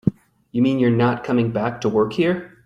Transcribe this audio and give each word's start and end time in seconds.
You 0.51 0.63
mean 0.63 0.79
you're 0.79 0.89
not 0.89 1.23
coming 1.23 1.51
back 1.51 1.79
to 1.81 1.89
work 1.89 2.13
here? 2.13 2.57